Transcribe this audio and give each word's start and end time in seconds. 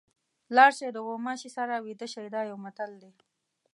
لاړ 0.55 0.69
شئ 0.77 0.89
د 0.93 0.97
غوماشي 1.07 1.49
سره 1.57 1.73
ویده 1.85 2.07
شئ 2.13 2.27
دا 2.35 2.41
یو 2.49 2.57
متل 2.65 2.91
دی. 3.01 3.11